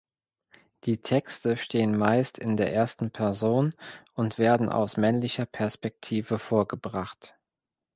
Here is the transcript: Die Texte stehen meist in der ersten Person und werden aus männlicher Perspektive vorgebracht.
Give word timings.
Die 0.85 0.97
Texte 0.97 1.57
stehen 1.57 1.95
meist 1.95 2.39
in 2.39 2.57
der 2.57 2.73
ersten 2.73 3.11
Person 3.11 3.75
und 4.15 4.39
werden 4.39 4.67
aus 4.67 4.97
männlicher 4.97 5.45
Perspektive 5.45 6.39
vorgebracht. 6.39 7.35